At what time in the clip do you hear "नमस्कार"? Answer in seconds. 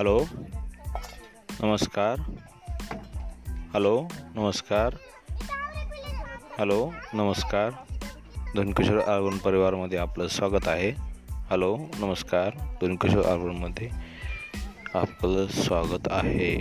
1.62-2.20, 4.34-4.94, 7.14-7.70, 11.98-12.50